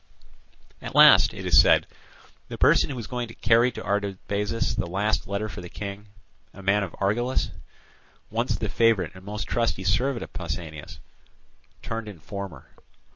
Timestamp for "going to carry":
3.05-3.71